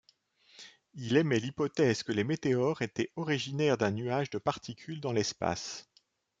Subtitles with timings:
[0.95, 5.91] Il émet l'hypothèse que les météores étaient originaires d'un nuage de particules dans l'espace.